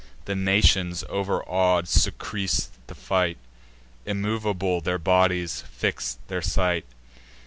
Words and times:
The 0.25 0.33
nations, 0.33 1.03
overaw'd, 1.09 1.87
surcease 1.87 2.71
the 2.87 2.95
fight; 2.95 3.37
Immovable 4.03 4.81
their 4.81 4.97
bodies, 4.97 5.63
fix'd 5.69 6.17
their 6.27 6.41
sight. 6.41 6.85